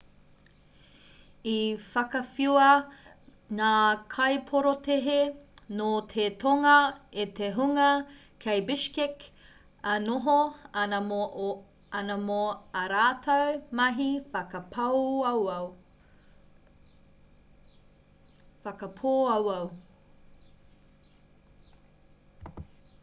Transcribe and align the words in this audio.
i 1.49 1.55
whakawhiua 1.87 2.69
ngā 3.57 3.73
kaiporotēhi 4.13 5.17
nō 5.81 5.89
te 6.13 6.25
tonga 6.43 6.71
e 7.25 7.25
te 7.39 7.49
hunga 7.57 7.89
kei 8.45 8.63
bishkek 8.71 9.25
e 9.91 9.93
noho 10.07 10.37
ana 10.85 12.17
mō 12.23 12.39
ā 12.81 12.85
rātou 12.95 13.55
mahi 13.81 14.09
whakapōauau 18.65 19.71